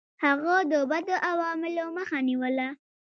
هغه 0.23 0.55
د 0.71 0.73
بدو 0.89 1.15
عواملو 1.29 1.85
مخه 1.97 2.17
نیوله. 2.27 2.69